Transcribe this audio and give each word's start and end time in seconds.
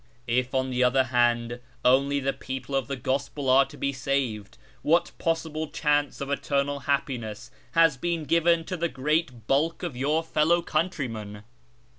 If, 0.25 0.55
on 0.55 0.71
the 0.71 0.83
other 0.83 1.03
hand, 1.03 1.59
only 1.85 2.19
the 2.19 2.33
people 2.33 2.73
of 2.73 2.87
the 2.87 2.95
Gospel 2.95 3.47
are 3.51 3.65
to 3.67 3.77
be 3.77 3.93
saved, 3.93 4.57
what 4.81 5.11
possible 5.19 5.67
chance 5.67 6.19
of 6.21 6.31
eternal 6.31 6.79
happiness 6.79 7.51
has 7.73 7.97
been 7.97 8.23
given 8.23 8.63
to 8.63 8.77
the 8.77 8.89
great 8.89 9.45
bulk 9.45 9.83
of 9.83 9.95
your 9.95 10.23
fellow 10.23 10.63
countrymen 10.63 11.43